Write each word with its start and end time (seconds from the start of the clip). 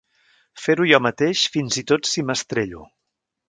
Fer-ho 0.61 0.87
jo 0.93 1.01
mateix 1.07 1.43
fins 1.57 1.79
i 1.85 1.87
tot 1.95 2.13
si 2.15 2.27
m'estrello! 2.31 2.87